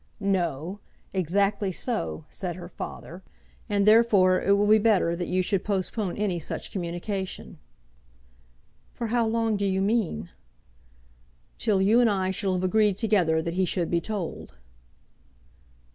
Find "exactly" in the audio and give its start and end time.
1.13-1.71